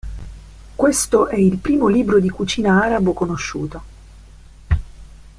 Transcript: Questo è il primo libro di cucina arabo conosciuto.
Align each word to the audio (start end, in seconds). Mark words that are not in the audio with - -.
Questo 0.75 1.27
è 1.27 1.35
il 1.37 1.59
primo 1.59 1.85
libro 1.85 2.19
di 2.19 2.27
cucina 2.27 2.81
arabo 2.83 3.13
conosciuto. 3.13 3.83